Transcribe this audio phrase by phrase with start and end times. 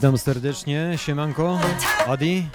[0.00, 1.58] Witam serdecznie, siemanko,
[2.08, 2.48] Adi.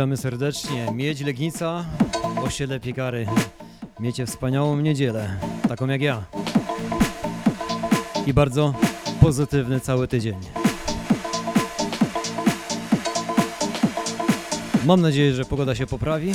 [0.00, 0.86] Witamy serdecznie.
[0.94, 1.84] Miedź Legnica,
[2.42, 3.26] osiedle Piekary.
[4.00, 5.36] Miecie wspaniałą niedzielę,
[5.68, 6.24] taką jak ja.
[8.26, 8.74] I bardzo
[9.20, 10.34] pozytywny cały tydzień.
[14.86, 16.32] Mam nadzieję, że pogoda się poprawi.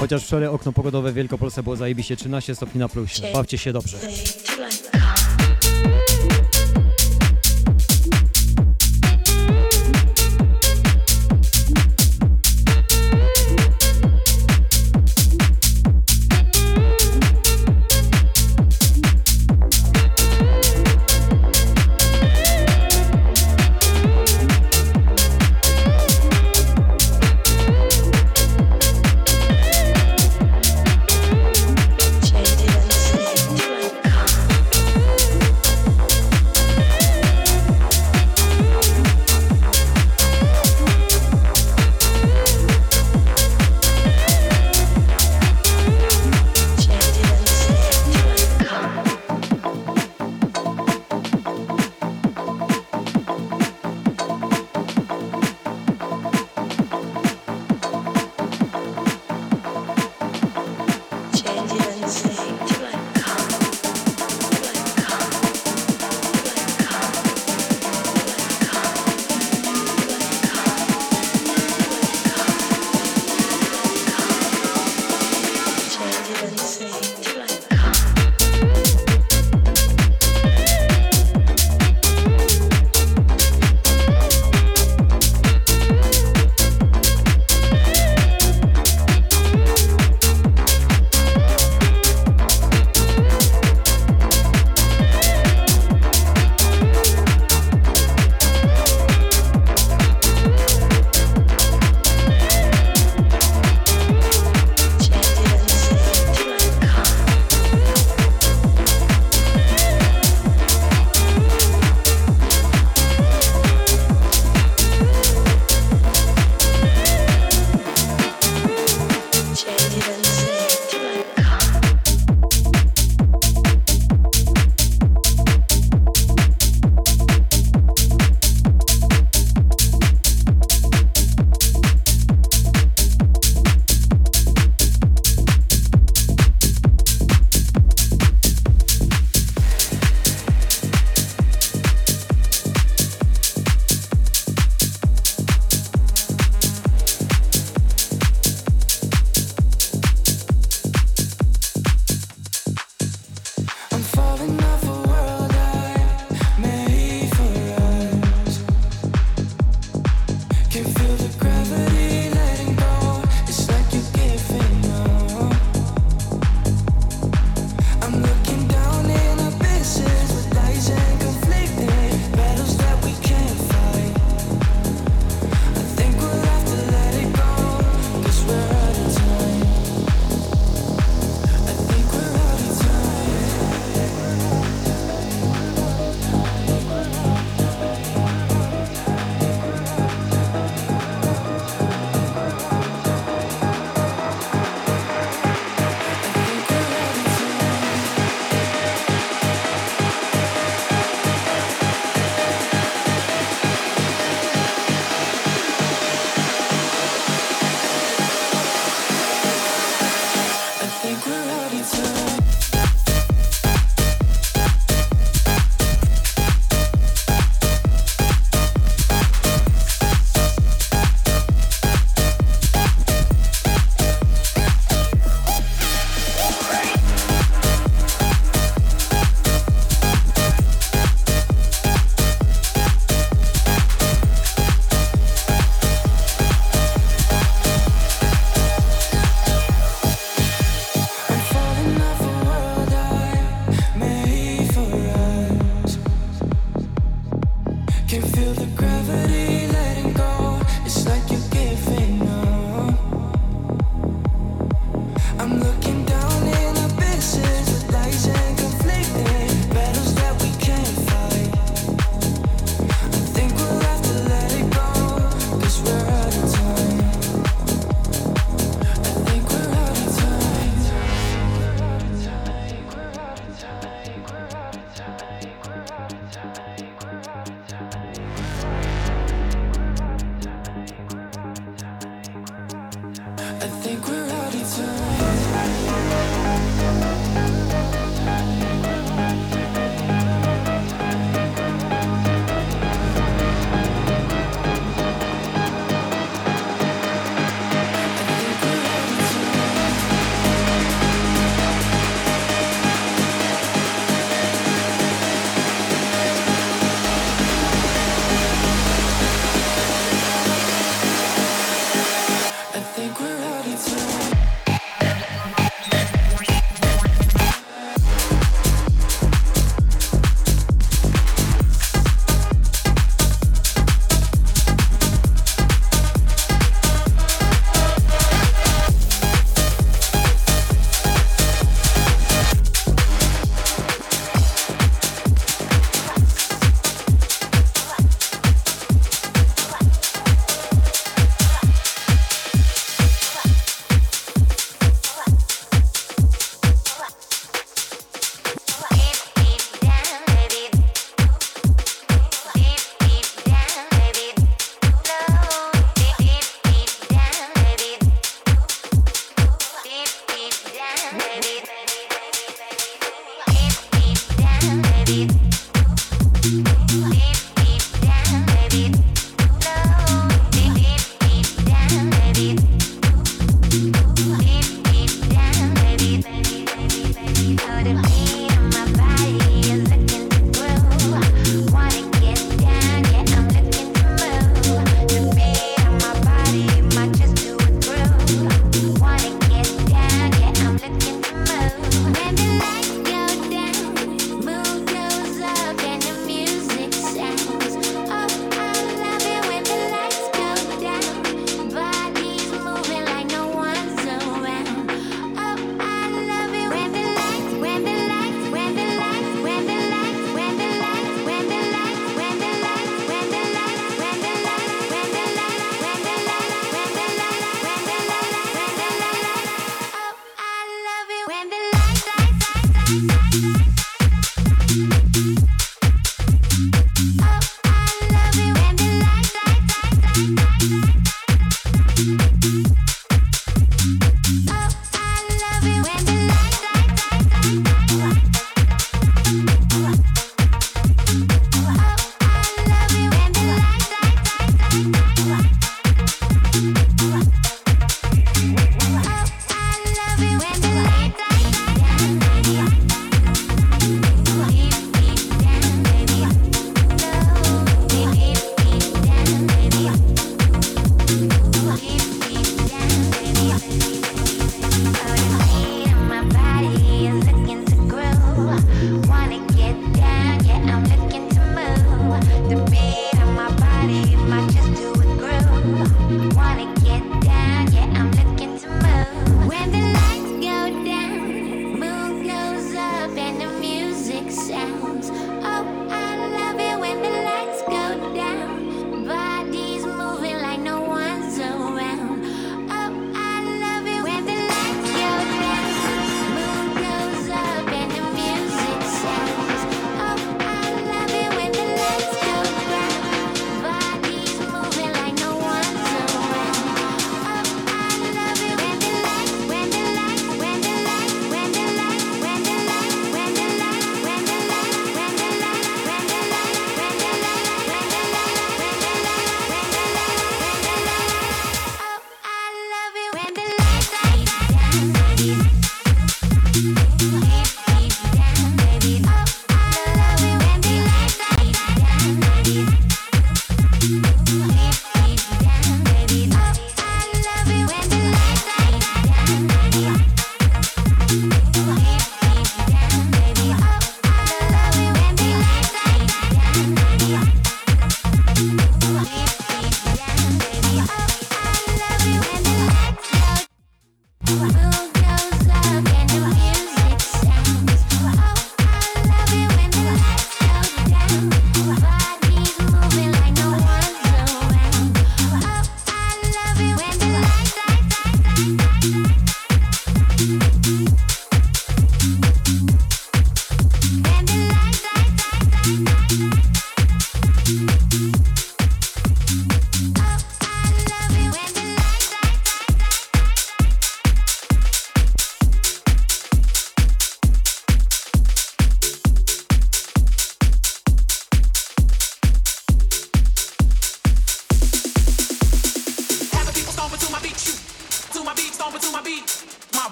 [0.00, 3.22] Chociaż wczoraj okno pogodowe w Wielkopolsce było zajebiście 13 stopni na plusie.
[3.32, 3.98] Bawcie się dobrze.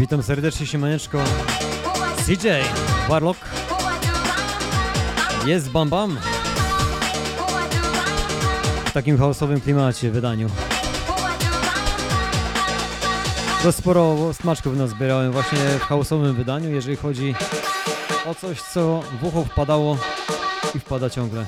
[0.00, 1.18] Witam serdecznie, siemaneczko.
[2.26, 2.48] CJ,
[3.08, 3.40] Warlock.
[5.46, 6.18] Jest Bam Bam.
[8.84, 10.48] W takim chaosowym klimacie, wydaniu.
[13.62, 17.34] To sporo smaczków nazbierałem właśnie w chaosowym wydaniu, jeżeli chodzi
[18.26, 19.96] o coś, co w ucho wpadało
[20.74, 21.46] i wpada ciągle.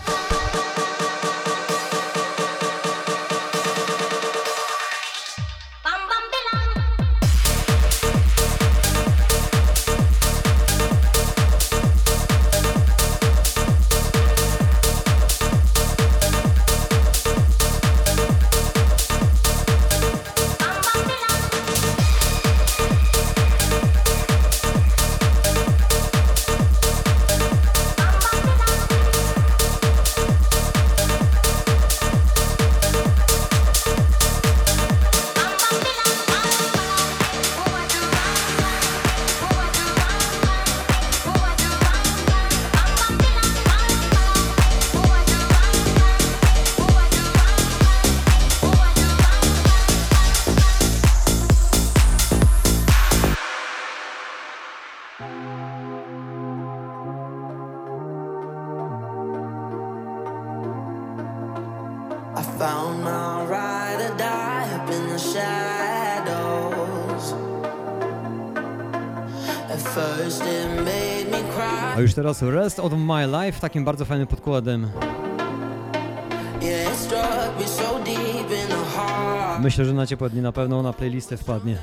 [72.41, 74.89] Rest of My Life takim bardzo fajnym podkładem.
[79.61, 81.79] Myślę, że na ciepłe dni na pewno na playlistę wpadnie.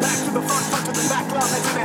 [0.00, 1.75] Back to the front, front to the back,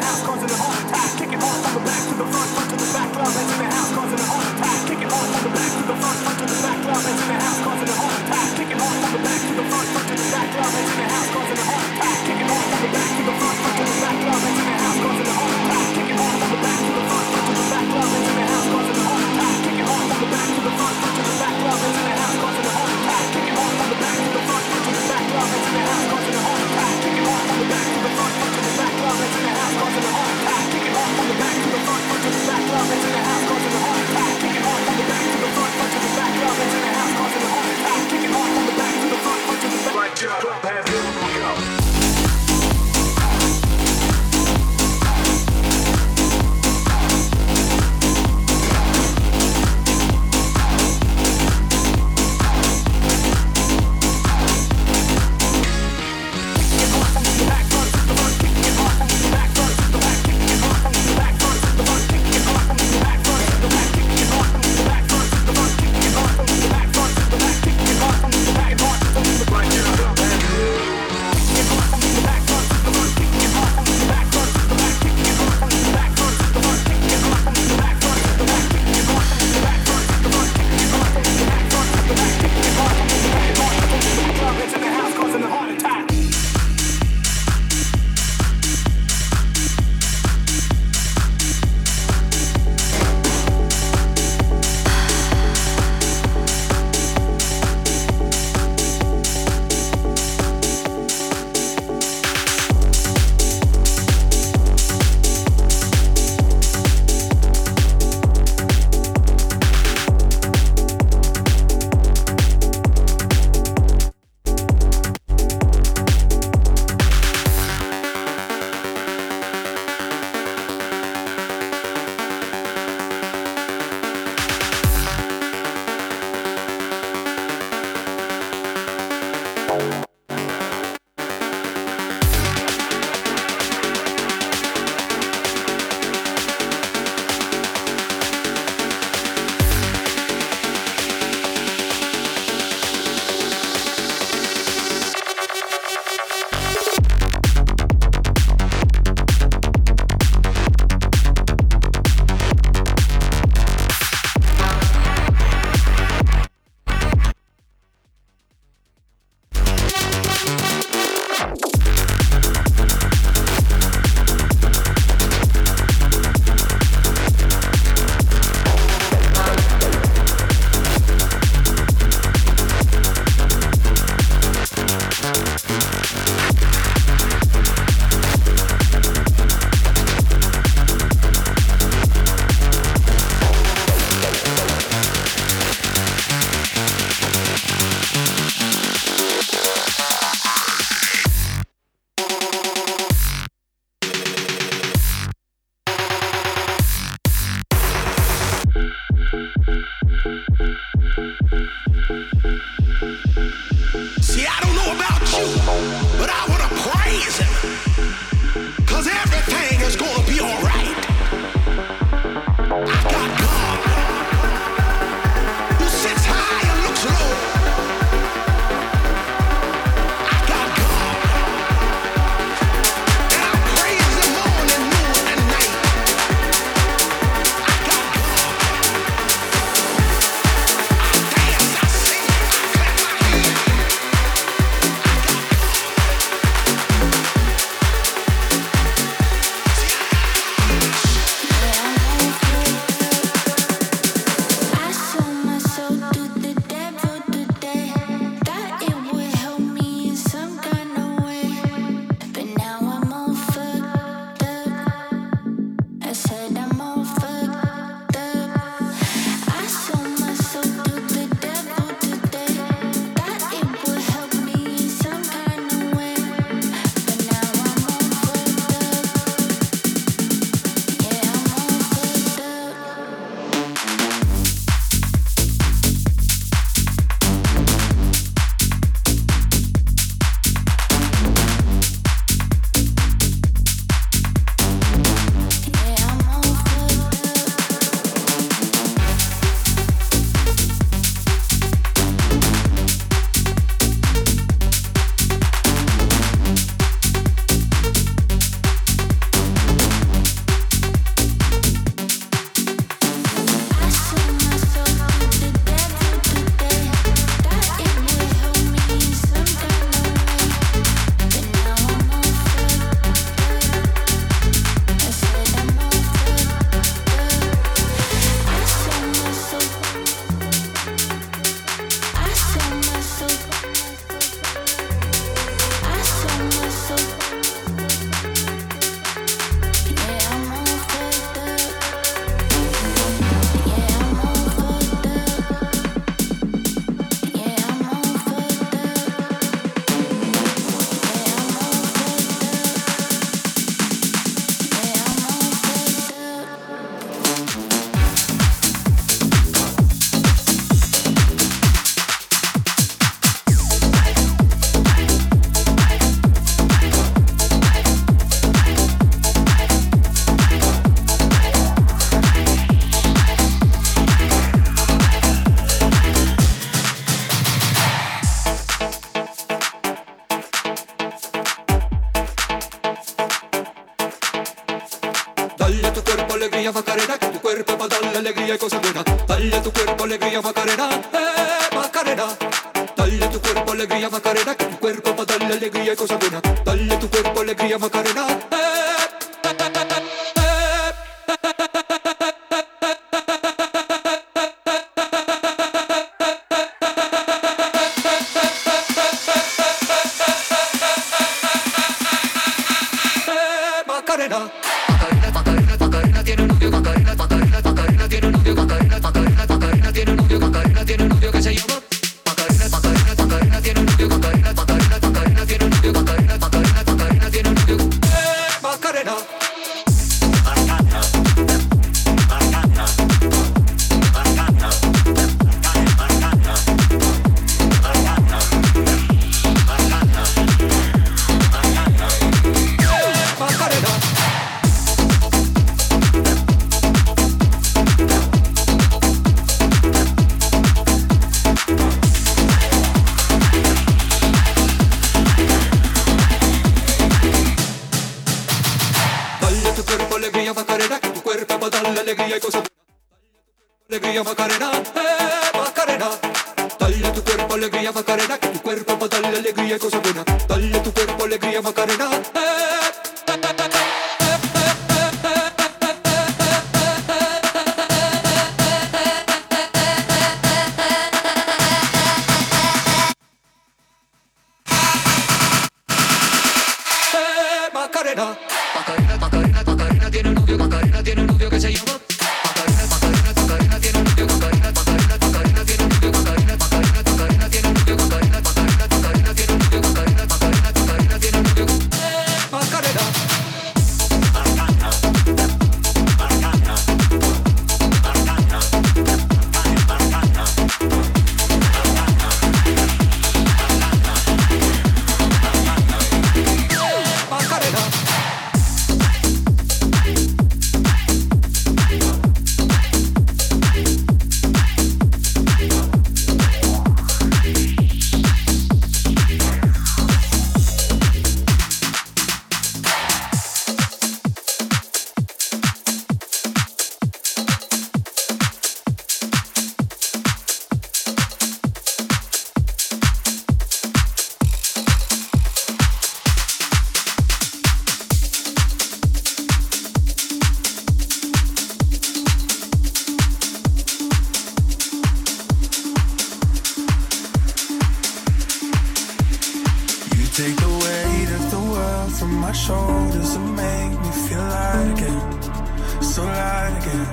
[556.61, 557.07] start again.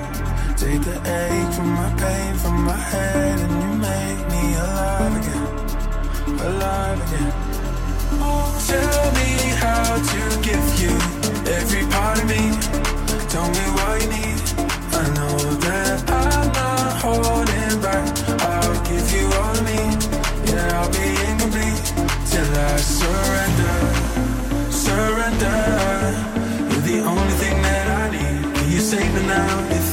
[0.57, 5.47] Take the ache from my pain from my head, and you make me alive again,
[6.49, 7.33] alive again.
[8.21, 9.31] Oh, tell me
[9.63, 10.95] how to give you
[11.57, 12.43] every part of me.
[13.33, 14.39] Tell me what you need.
[15.01, 15.37] I know
[15.67, 18.05] that I'm not holding back.
[18.51, 19.81] I'll give you all of me,
[20.51, 21.85] Yeah, I'll be incomplete
[22.31, 23.77] till I surrender,
[24.71, 25.88] surrender.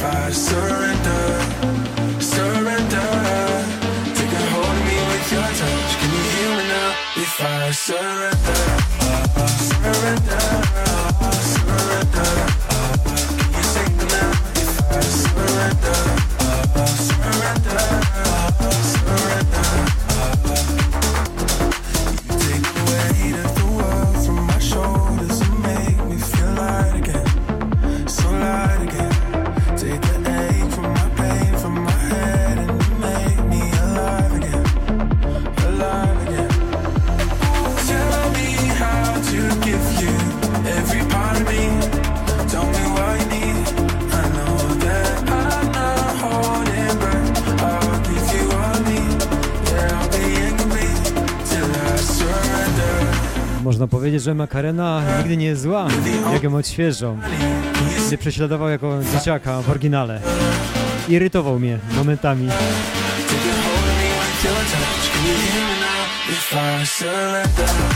[0.05, 1.25] I surrender,
[2.21, 3.09] surrender.
[4.13, 5.91] Take a hold of me with your touch.
[5.99, 6.91] Can you hear me now?
[7.17, 8.61] If I surrender,
[9.67, 10.84] surrender.
[54.25, 55.87] że makarena nigdy nie jest zła,
[56.33, 57.17] jak ją odświeżą.
[58.07, 60.21] Mnie prześladował jako dzieciaka w oryginale.
[61.09, 62.49] Irytował mnie momentami.
[66.29, 67.94] If I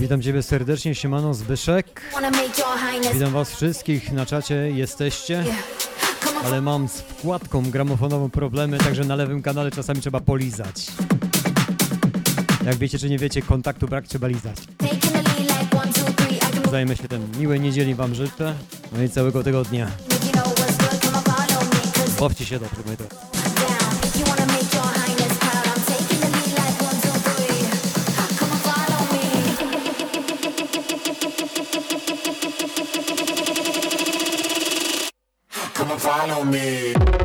[0.00, 2.00] Witam Ciebie serdecznie, Siemano Zbyszek.
[3.14, 5.44] Witam Was wszystkich na czacie, jesteście.
[6.44, 10.86] Ale mam z wkładką gramofonową problemy, także na lewym kanale czasami trzeba polizać.
[12.66, 14.56] Jak wiecie czy nie wiecie, kontaktu brak, trzeba lizać.
[16.70, 17.28] Zajmę się tym.
[17.38, 18.54] Miłej niedzieli Wam życzę,
[18.92, 19.86] no i całego tygodnia.
[22.20, 22.96] Bawcie się dobrze, moi
[36.02, 37.21] follow me.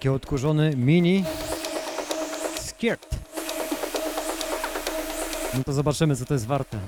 [0.00, 1.24] taki odkurzony mini
[2.60, 3.06] skirt.
[5.54, 6.78] No to zobaczymy, co to jest warte.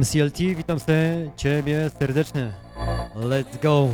[0.00, 2.52] MCLT, witam se Ciebie serdecznie.
[3.16, 3.88] Let's go.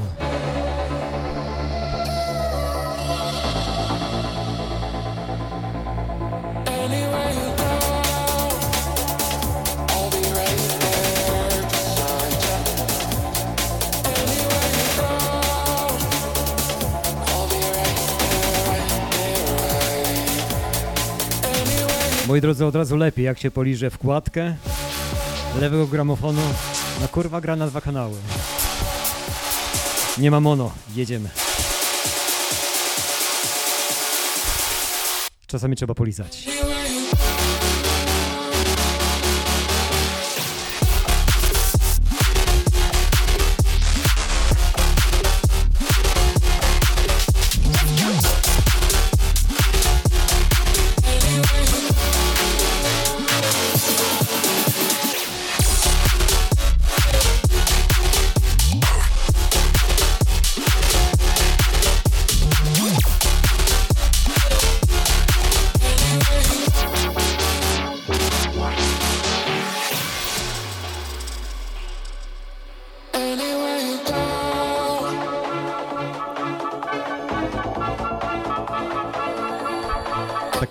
[22.28, 24.54] Moi drodzy, od razu lepiej, jak się poliże wkładkę
[25.61, 26.42] lewego gramofonu.
[27.00, 28.16] No kurwa gra na dwa kanały.
[30.18, 31.28] Nie ma mono, jedziemy.
[35.46, 36.48] Czasami trzeba polizać.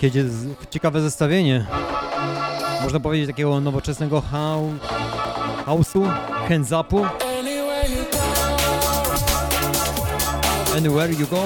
[0.05, 0.25] Takie
[0.69, 1.65] ciekawe zestawienie.
[2.83, 4.21] Można powiedzieć takiego nowoczesnego
[5.65, 6.11] house'u,
[6.49, 7.05] hands upu.
[10.77, 11.43] Anywhere you go.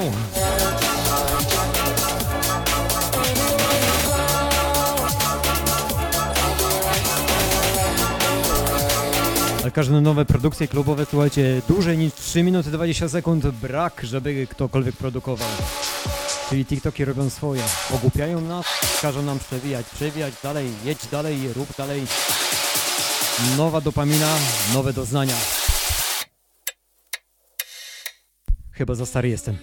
[9.62, 14.96] Ale każde nowe produkcje klubowe, słuchajcie, dłużej niż 3 minuty 20 sekund brak, żeby ktokolwiek
[14.96, 15.48] produkował.
[16.50, 17.64] Czyli TikToki robią swoje.
[17.94, 18.66] Ogłupiają nas,
[19.02, 22.08] każą nam przewijać, przewijać dalej, jedź dalej, rób dalej.
[23.58, 24.36] Nowa dopamina,
[24.74, 25.36] nowe doznania.
[28.72, 29.58] Chyba za stary jestem.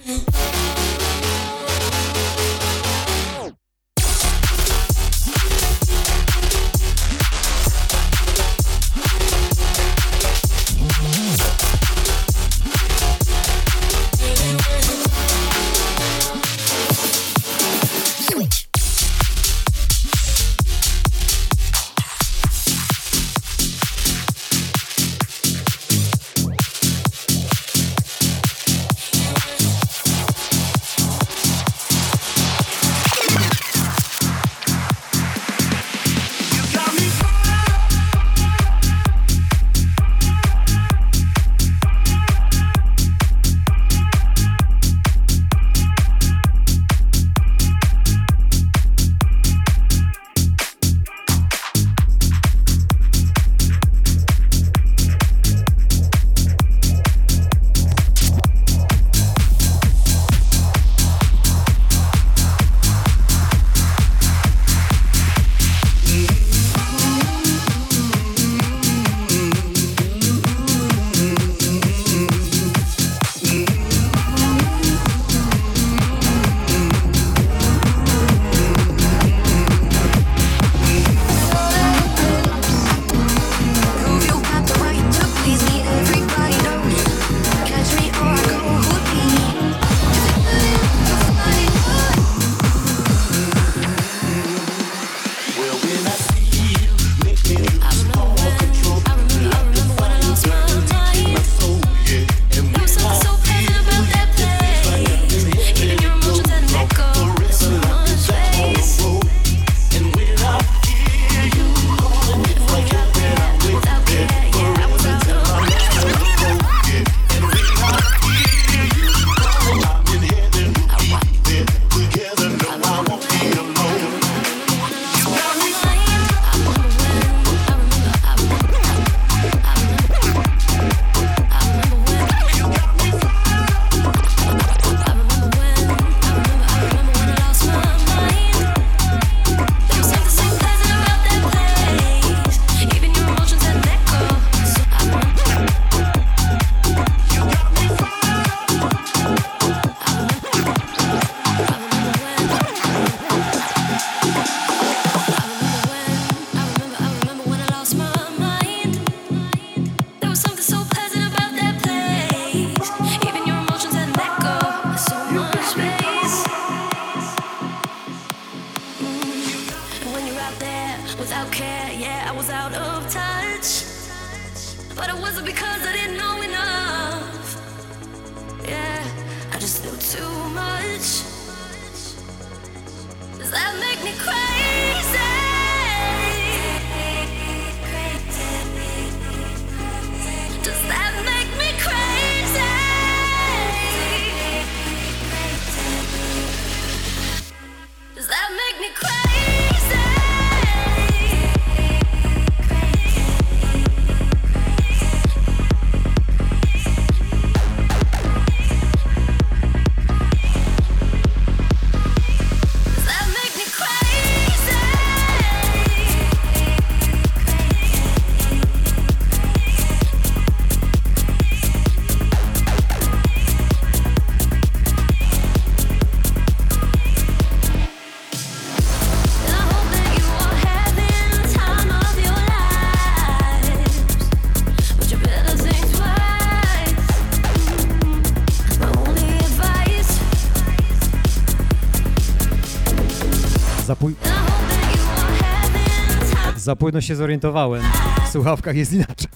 [246.66, 247.82] Za późno się zorientowałem.
[248.26, 249.26] W słuchawkach jest inaczej.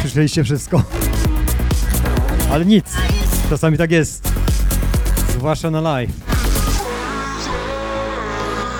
[0.00, 0.82] Słyszeliście wszystko?
[2.50, 2.84] Ale nic.
[3.50, 4.32] Czasami tak jest.
[5.32, 6.10] Zwłaszcza na live.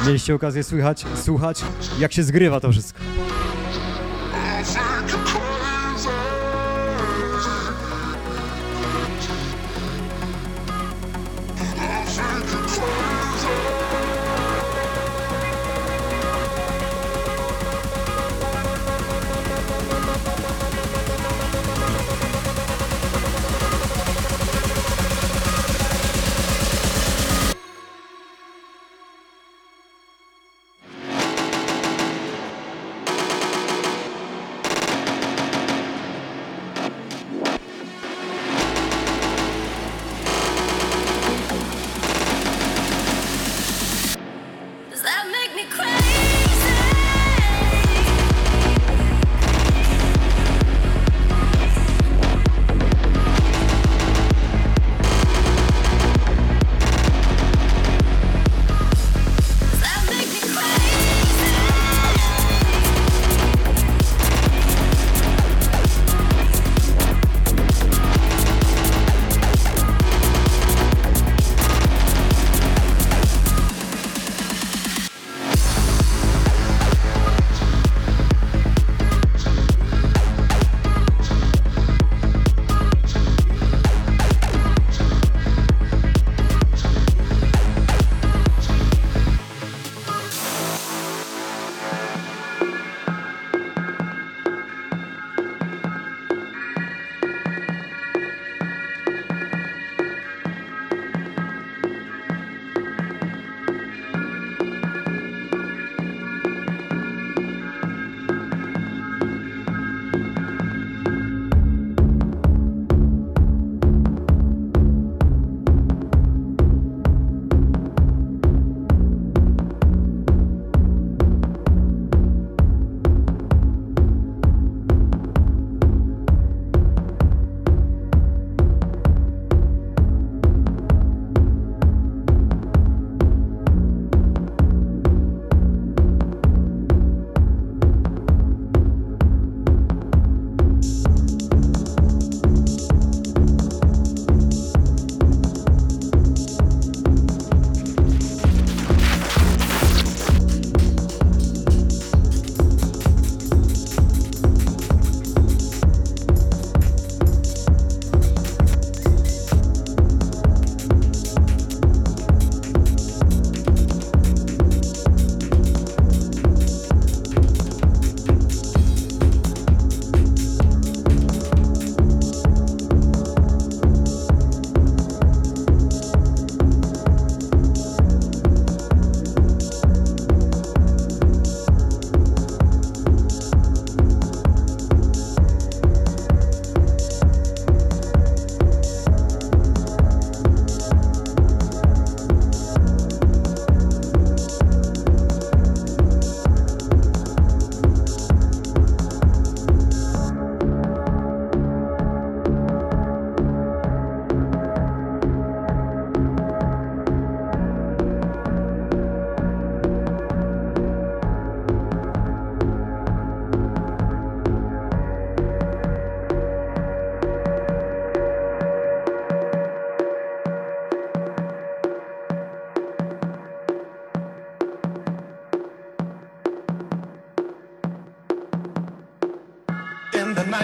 [0.06, 1.64] Mieliście okazję słychać, słuchać,
[1.98, 3.00] jak się zgrywa to wszystko.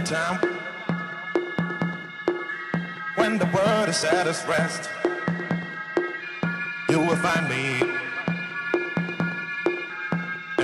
[0.08, 0.40] time
[3.16, 4.88] when the world is at its rest.
[6.88, 7.82] You will find me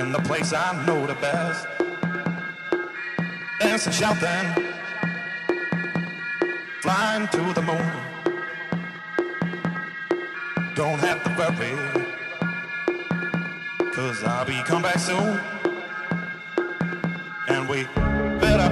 [0.01, 1.67] in the place I know the best.
[3.59, 4.47] Dancing, shouting,
[6.81, 7.91] flying to the moon.
[10.73, 11.75] Don't have to worry,
[13.93, 15.39] cause I'll be come back soon.
[17.47, 17.85] And we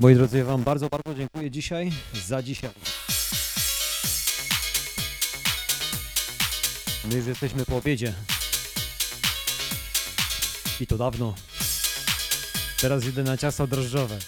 [0.00, 1.92] Moi drodzy, ja Wam bardzo, bardzo dziękuję dzisiaj
[2.26, 2.70] za dzisiaj.
[7.04, 8.14] My już jesteśmy po obiedzie.
[10.80, 11.34] I to dawno.
[12.80, 14.18] Teraz idę na ciasto drożdżowe.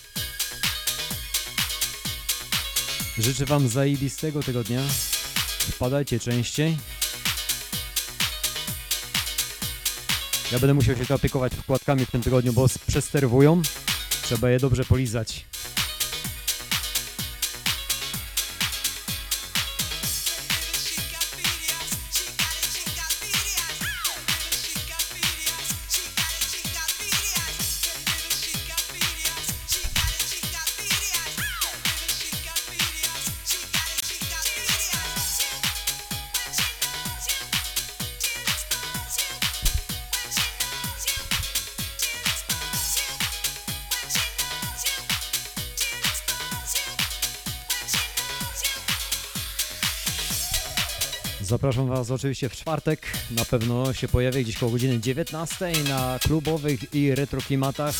[3.18, 4.80] Życzę Wam zajebistego tygodnia.
[5.59, 6.76] Wpadajcie częściej.
[10.52, 13.62] Ja będę musiał się opiekować wkładkami w tym tygodniu, bo przesterwują.
[14.22, 15.51] Trzeba je dobrze polizać.
[51.70, 53.06] Zapraszam Was oczywiście w czwartek.
[53.30, 57.94] Na pewno się pojawię gdzieś koło godziny 19 na klubowych i retro klimatach.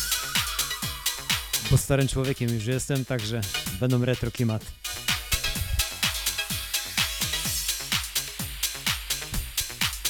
[1.71, 3.41] Bo starym człowiekiem już jestem, także
[3.79, 4.65] będą retro klimaty.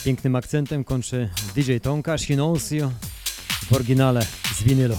[0.03, 2.91] Pięknym akcentem kończy DJ Tonka Shinosio
[3.69, 4.25] w oryginale
[4.55, 4.97] z winylu.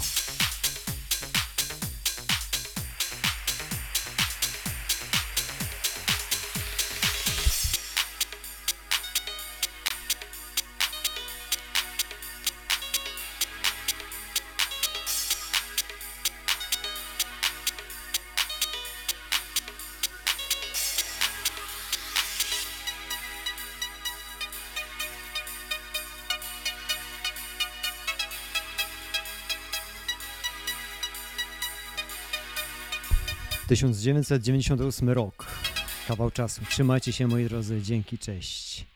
[33.83, 35.47] Tysiąc dziewięćset dziewięćdziesiąty ósmy rok.
[36.09, 36.61] Kawał czasu.
[36.71, 37.83] Trzymajcie się moi drodzy.
[37.83, 38.92] Dzięki, cześć.